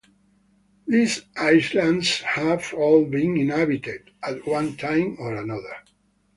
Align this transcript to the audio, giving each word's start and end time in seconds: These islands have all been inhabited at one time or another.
These 0.87 1.25
islands 1.37 2.21
have 2.21 2.73
all 2.73 3.05
been 3.05 3.37
inhabited 3.37 4.09
at 4.23 4.47
one 4.47 4.75
time 4.75 5.15
or 5.19 5.35
another. 5.35 5.75